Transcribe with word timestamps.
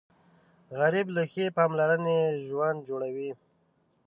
غریب 0.79 1.07
له 1.15 1.23
ښې 1.31 1.45
پاملرنې 1.57 2.19
ژوند 2.47 2.79
جوړوي 2.87 3.31